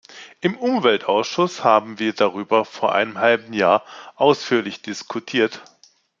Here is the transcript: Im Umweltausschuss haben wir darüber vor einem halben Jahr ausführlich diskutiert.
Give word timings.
Im 0.39 0.57
Umweltausschuss 0.57 1.63
haben 1.63 1.99
wir 1.99 2.13
darüber 2.13 2.65
vor 2.65 2.91
einem 2.95 3.19
halben 3.19 3.53
Jahr 3.53 3.85
ausführlich 4.15 4.81
diskutiert. 4.81 5.61